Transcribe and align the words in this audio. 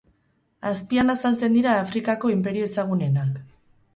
Azpian 0.69 1.13
azaltzen 1.15 1.59
dira 1.59 1.75
Afrikako 1.83 2.31
inperio 2.37 2.69
ezagunenak. 2.71 3.37